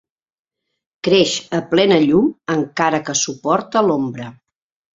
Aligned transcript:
Creix 1.07 1.33
a 1.59 1.59
plena 1.75 2.01
llum, 2.07 2.33
encara 2.57 3.03
que 3.11 3.17
suporta 3.23 3.87
l'ombra. 3.89 4.35